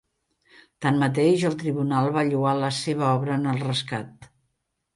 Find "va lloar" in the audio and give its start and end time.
2.17-2.55